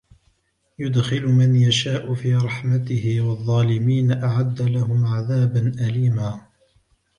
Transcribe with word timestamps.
يُدْخِلُ 0.79 1.27
مَنْ 1.27 1.55
يَشَاءُ 1.55 2.13
فِي 2.13 2.35
رَحْمَتِهِ 2.35 3.21
وَالظَّالِمِينَ 3.21 4.11
أَعَدَّ 4.11 4.61
لَهُمْ 4.61 5.05
عَذَابًا 5.05 5.67
أَلِيمًا 5.79 6.41